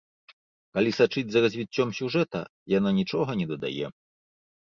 [0.75, 2.41] Калі сачыць за развіццём сюжэта,
[2.77, 3.87] яна нічога не дадае.